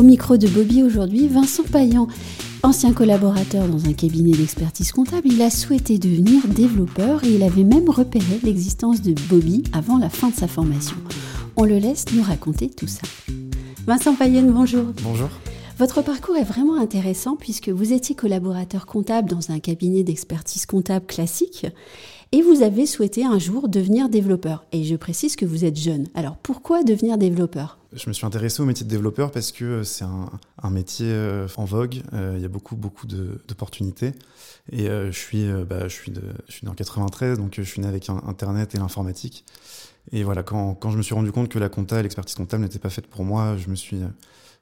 [0.00, 2.08] Au micro de Bobby aujourd'hui, Vincent Payan.
[2.62, 7.64] Ancien collaborateur dans un cabinet d'expertise comptable, il a souhaité devenir développeur et il avait
[7.64, 10.96] même repéré l'existence de Bobby avant la fin de sa formation.
[11.54, 13.02] On le laisse nous raconter tout ça.
[13.86, 14.86] Vincent Payan, bonjour.
[15.02, 15.28] Bonjour.
[15.76, 21.04] Votre parcours est vraiment intéressant puisque vous étiez collaborateur comptable dans un cabinet d'expertise comptable
[21.04, 21.66] classique
[22.32, 24.64] et vous avez souhaité un jour devenir développeur.
[24.72, 26.06] Et je précise que vous êtes jeune.
[26.14, 27.78] Alors pourquoi devenir développeur?
[27.92, 31.64] Je me suis intéressé au métier de développeur parce que c'est un, métier euh, en
[31.64, 32.02] vogue.
[32.12, 34.12] Euh, il y a beaucoup, beaucoup d'opportunités.
[34.70, 36.12] Et euh, je, suis, bah, je, suis
[36.46, 39.44] je suis 93, donc je suis né avec Internet et l'informatique.
[40.12, 42.78] Et voilà, quand, quand, je me suis rendu compte que la compta l'expertise comptable n'était
[42.78, 43.98] pas faite pour moi, je me suis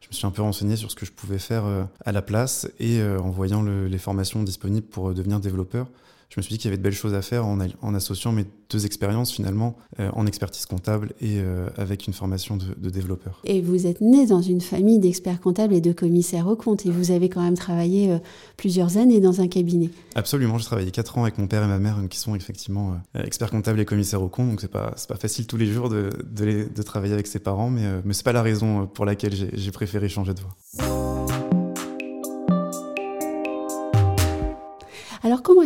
[0.00, 1.64] je me suis un peu renseigné sur ce que je pouvais faire
[2.04, 5.88] à la place et en voyant les formations disponibles pour devenir développeur,
[6.28, 8.32] je me suis dit qu'il y avait de belles choses à faire en, en associant
[8.32, 12.90] mes deux expériences finalement euh, en expertise comptable et euh, avec une formation de, de,
[12.90, 13.40] développeur.
[13.44, 16.90] Et vous êtes né dans une famille d'experts comptables et de commissaires aux comptes et
[16.90, 18.18] vous avez quand même travaillé euh,
[18.58, 19.88] plusieurs années dans un cabinet.
[20.14, 23.50] Absolument, j'ai travaillé quatre ans avec mon père et ma mère qui sont effectivement experts
[23.50, 26.68] comptables et commissaires aux comptes, donc c'est pas pas facile tous les jours de, de,
[26.74, 30.08] de travailler avec ses parents, mais mais c'est pas la raison pour laquelle j'ai préféré
[30.08, 31.07] changer de voie.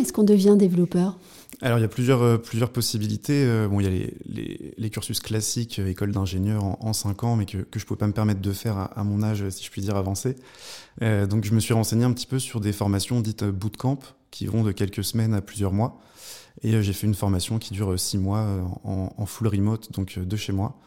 [0.03, 1.17] Est-ce qu'on devient développeur?
[1.61, 3.45] Alors il y a plusieurs, euh, plusieurs possibilités.
[3.45, 4.07] Euh, bon, il y a
[4.77, 7.97] les, cursus classiques, euh, école d'ingénieur en, en 5 ans, mais que, je ne pouvais
[7.97, 10.35] pas me permettre de faire à, mon âge, si je puis dire, avancé.
[11.01, 14.63] donc je me suis renseigné un petit peu sur des formations dites bootcamp, qui vont
[14.63, 15.99] de quelques semaines à plusieurs mois.
[16.63, 18.45] Et j'ai fait une formation qui dure 6 mois
[18.83, 20.77] en, full remote, donc de chez moi.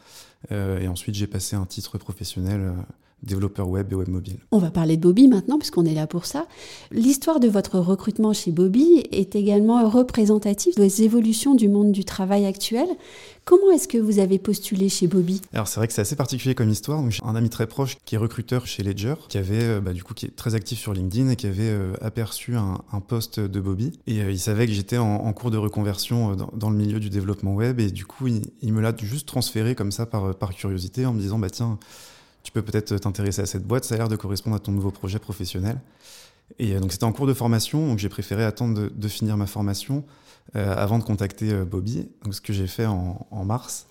[0.51, 2.75] et ensuite j'ai passé un titre professionnel
[3.23, 4.39] développeur web et web mobile.
[4.53, 6.47] On va parler de Bobby maintenant, puisqu'on est là pour ça.
[6.91, 12.45] L'histoire de votre recrutement chez Bobby est également représentative des évolutions du monde du travail
[12.45, 12.87] actuel.
[13.45, 15.41] Comment est-ce que vous avez postulé chez Bobby?
[15.53, 17.09] Alors c'est vrai que c'est assez particulier comme histoire.
[17.11, 20.03] J'ai un ami très proche qui est recruteur chez Ledger, qui avait euh, bah, du
[20.03, 22.77] coup qui est très actif sur LinkedIn et qui avait euh, aperçu un,
[23.07, 26.77] poste de Bobby et euh, il savait que j'étais en, cours de reconversion dans, le
[26.77, 30.35] milieu du développement web et du coup il, me l'a juste transféré comme ça par,
[30.35, 31.79] par curiosité en me disant bah tiens
[32.47, 34.93] tu peux peut-être t'intéresser à cette boîte, ça a l'air de correspondre à ton nouveau
[34.93, 35.81] projet professionnel.
[36.61, 39.47] Et euh, donc c'était en cours de formation, donc j'ai préféré attendre de, finir ma
[39.47, 40.05] formation
[40.55, 43.89] euh, avant de contacter euh, Bobby, donc ce que j'ai fait en, mars.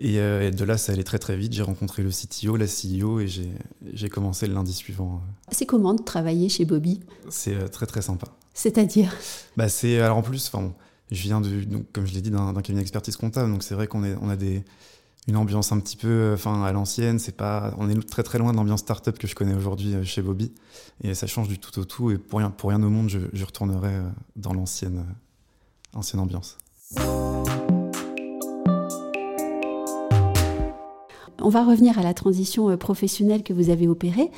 [0.00, 1.52] Et, de là, ça allait très très vite.
[1.52, 5.22] J'ai rencontré le CTO, la CEO, et j'ai commencé le lundi suivant.
[5.52, 6.98] C'est comment de travailler chez Bobby?
[7.28, 8.26] C'est très très sympa.
[8.54, 9.14] C'est-à-dire?
[9.56, 10.74] Bah, c'est alors en plus, enfin,
[11.12, 13.86] je viens de, donc, comme je l'ai dit, d'un cabinet d'expertise comptable, donc c'est vrai
[13.86, 14.64] qu'on on a des
[15.26, 18.38] une ambiance un petit peu euh, enfin à l'ancienne c'est pas on est très très
[18.38, 20.52] loin de l'ambiance startup que je connais aujourd'hui euh, chez Bobby.
[21.02, 22.10] Et ça change du tout au tout.
[22.10, 24.02] Et pour rien au monde je, retournerai euh,
[24.36, 25.04] dans l'ancienne
[25.94, 26.58] ancienne ambiance.
[31.40, 34.30] On va revenir à la transition professionnelle que vous avez opérée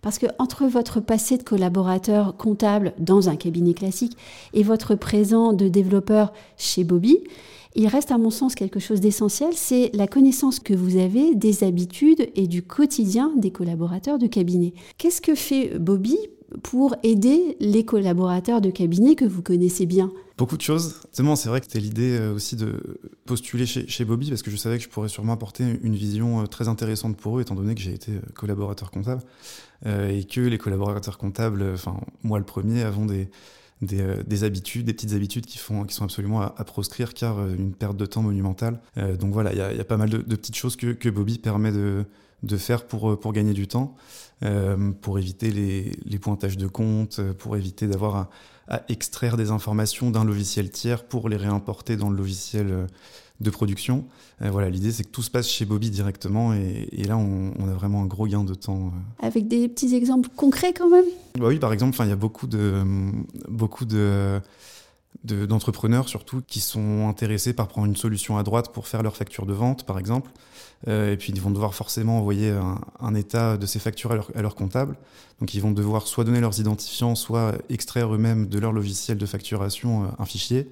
[0.00, 4.16] parce que entre votre passé de collaborateur comptable dans un cabinet classique
[4.52, 7.18] et votre présent de développeur chez Bobby
[7.74, 11.64] il reste à mon sens quelque chose d'essentiel, c'est la connaissance que vous avez des
[11.64, 14.74] habitudes et du quotidien des collaborateurs de cabinet.
[14.98, 16.16] Qu'est-ce que fait Bobby
[16.62, 20.12] pour aider les collaborateurs de cabinet que vous connaissez bien?
[20.36, 21.00] Beaucoup de choses.
[21.12, 24.78] c'est vrai que c'était l'idée euh, aussi de postuler chez, Bobby parce que je savais
[24.78, 27.80] que je pourrais sûrement apporter une vision euh, très intéressante pour eux étant donné que
[27.80, 29.22] j'ai été euh, collaborateur comptable
[29.86, 33.28] et que les collaborateurs comptables, enfin moi le premier, avons des,
[33.92, 37.54] euh, des, habitudes, des petites habitudes qui, font, qui sont absolument à, proscrire car euh,
[37.54, 38.80] une perte de temps monumentale.
[38.98, 41.72] Euh, donc voilà, il y, a, pas mal de, petites choses que, que Bobby permet
[41.72, 42.04] de,
[42.44, 43.96] de faire pour, pour gagner du temps,
[45.00, 48.30] pour éviter les, les, pointages de compte, pour éviter d'avoir à,
[48.68, 52.86] à, extraire des informations d'un logiciel tiers pour les réimporter dans le logiciel
[53.44, 54.04] de production.
[54.42, 57.72] Euh, voilà, l'idée c'est que tout se passe chez Bobby directement et, là on, a
[57.72, 58.92] vraiment un gros gain de temps.
[59.22, 59.26] Euh.
[59.26, 61.04] Avec des petits exemples concrets quand même?
[61.38, 62.82] Bah Oui, par exemple, il y a beaucoup de
[63.48, 64.40] beaucoup de
[65.22, 69.46] d'entrepreneurs surtout qui sont intéressés par prendre une solution à droite pour faire leur facture
[69.46, 70.30] de vente par exemple
[70.88, 72.52] euh, et puis ils vont devoir forcément envoyer
[73.00, 74.96] un, état de ces factures à leur, à leur, comptable
[75.40, 79.24] donc ils vont devoir soit donner leurs identifiants soit extraire eux-mêmes de leur logiciel de
[79.24, 80.68] facturation un fichier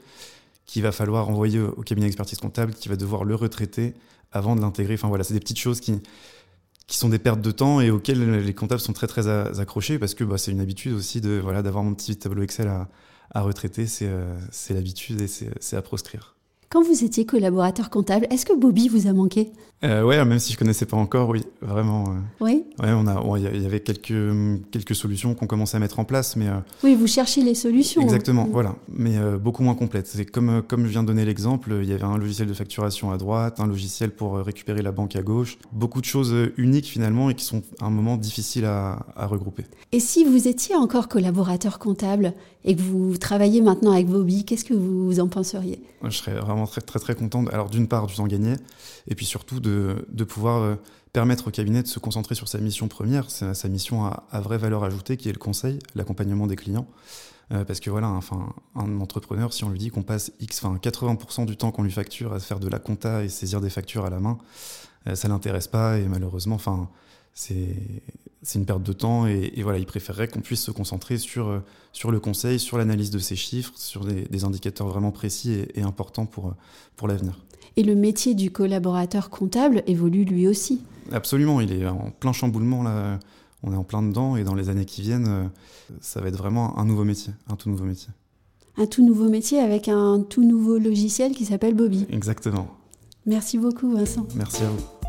[0.73, 3.93] qu'il va falloir envoyer au cabinet d'expertise comptable, qui va devoir le retraiter
[4.33, 4.95] avant de l'intégrer.
[4.95, 6.01] Enfin voilà, c'est des petites choses qui,
[6.87, 9.29] qui sont des pertes de temps et auxquelles les comptables sont très très
[9.61, 12.69] accrochés parce que bah, c'est une habitude aussi de voilà d'avoir mon petit tableau Excel
[12.69, 12.89] à,
[13.33, 14.35] à retraiter, c'est euh,
[14.71, 16.37] l'habitude et c'est à proscrire.
[16.71, 19.53] Quand vous étiez collaborateur comptable, est-ce que Bobby vous a manqué?
[19.84, 22.05] Euh, Ouais, même si je connaissais pas encore, oui, vraiment.
[22.08, 22.12] Euh.
[22.40, 22.64] Oui.
[22.81, 24.14] Ouais, on a, il y avait quelques
[24.70, 26.46] quelques solutions qu'on commençait à mettre en place, mais
[26.82, 28.00] oui, vous cherchez les solutions.
[28.00, 28.05] Hein.
[28.05, 30.06] Exactement, voilà, mais beaucoup moins complètes.
[30.06, 33.11] C'est comme comme je viens de donner l'exemple, il y avait un logiciel de facturation
[33.12, 37.31] à droite, un logiciel pour récupérer la banque à gauche, beaucoup de choses uniques finalement
[37.31, 39.64] et qui sont à un moment difficiles à, à regrouper.
[39.93, 42.34] Et si vous étiez encore collaborateur comptable
[42.64, 45.81] et que vous travaillez maintenant avec Bobby, qu'est-ce que vous en penseriez?
[46.05, 47.44] Je serais vraiment très très très content.
[47.46, 48.55] Alors d'une part du temps gagné,
[49.08, 50.77] et puis surtout de, de pouvoir
[51.13, 54.85] permettre au cabinet de se concentrer sur sa mission première, sa mission à, vraie valeur
[54.85, 56.87] ajoutée, qui est le conseil, l'accompagnement des clients.
[57.53, 60.77] Euh, parce que voilà, enfin, un entrepreneur, si on lui dit qu'on passe X, enfin
[60.77, 64.07] 80% du temps qu'on lui facture à faire de la compta et saisir des factures
[64.07, 64.39] à la main,
[65.07, 66.89] euh, ça l'intéresse pas et malheureusement, enfin,
[67.35, 67.77] c'est
[68.55, 71.61] une perte de temps et, voilà, il préférerait qu'on puisse se concentrer sur, euh,
[71.93, 75.83] sur le conseil, sur l'analyse de ces chiffres, sur des, indicateurs vraiment précis et, et
[75.83, 76.55] importants pour,
[76.97, 77.39] pour l'avenir.
[77.77, 80.83] Et le métier du collaborateur comptable évolue lui aussi.
[81.11, 83.19] Absolument, il est en plein chamboulement là.
[83.62, 85.44] On est en plein dedans et dans les années qui viennent, euh,
[86.00, 88.09] ça va être vraiment un nouveau métier, un tout nouveau métier.
[88.77, 92.06] Un tout nouveau métier avec un tout nouveau logiciel qui s'appelle Bobby.
[92.11, 92.69] Exactement.
[93.27, 94.27] Merci beaucoup Vincent.
[94.35, 95.02] Merci à vous.